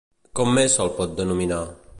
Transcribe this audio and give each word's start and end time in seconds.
Com 0.39 0.55
més 0.55 0.79
se'l 0.79 0.91
pot 1.01 1.15
denominar? 1.21 1.63